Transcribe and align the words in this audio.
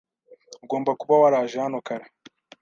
Ugomba 0.63 0.91
kuba 1.01 1.13
waraje 1.21 1.57
hano 1.63 1.77
kare. 1.87 2.05